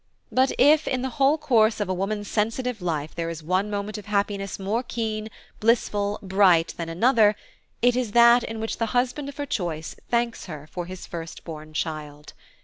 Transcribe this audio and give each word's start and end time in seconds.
But 0.31 0.51
if 0.57 0.87
in 0.87 1.03
the 1.03 1.11
whole 1.21 1.37
course 1.37 1.79
of 1.79 1.87
woman's 1.87 2.27
sensitive 2.27 2.81
life 2.81 3.13
there 3.13 3.29
is 3.29 3.43
one 3.43 3.69
moment 3.69 3.99
of 3.99 4.07
happiness 4.07 4.57
more 4.57 4.81
keen, 4.81 5.29
blissful, 5.59 6.17
bright, 6.23 6.73
than 6.75 6.89
another, 6.89 7.35
it 7.83 7.95
is 7.95 8.13
that 8.13 8.41
in 8.43 8.59
which 8.59 8.79
the 8.79 8.87
husband 8.97 9.29
of 9.29 9.37
her 9.37 9.45
choice 9.45 9.95
thanks 10.09 10.45
her 10.47 10.65
for 10.71 10.87
his 10.87 11.05
firstborn 11.05 11.75
child. 11.75 12.33